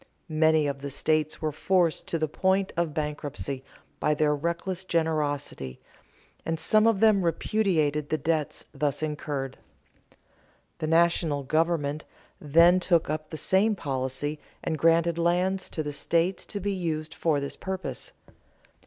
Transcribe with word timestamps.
Many 0.29 0.65
of 0.65 0.81
the 0.81 0.89
states 0.89 1.43
were 1.43 1.51
forced 1.51 2.07
to 2.07 2.17
the 2.17 2.27
point 2.27 2.73
of 2.75 2.91
bankruptcy 2.91 3.63
by 3.99 4.15
their 4.15 4.35
reckless 4.35 4.83
generosity, 4.83 5.79
and 6.43 6.59
some 6.59 6.87
of 6.87 7.01
them 7.01 7.21
repudiated 7.23 8.09
the 8.09 8.17
debts 8.17 8.65
thus 8.73 9.03
incurred. 9.03 9.59
The 10.79 10.87
national 10.87 11.43
government 11.43 12.05
then 12.41 12.79
took 12.79 13.11
up 13.11 13.29
the 13.29 13.37
same 13.37 13.75
policy 13.75 14.39
and 14.63 14.75
granted 14.75 15.19
lands 15.19 15.69
to 15.69 15.83
the 15.83 15.93
states 15.93 16.47
to 16.47 16.59
be 16.59 16.73
used 16.73 17.13
for 17.13 17.39
this 17.39 17.55
purpose. 17.55 18.11